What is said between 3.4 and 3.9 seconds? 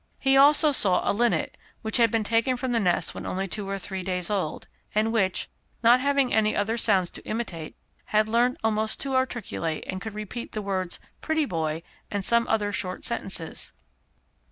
two or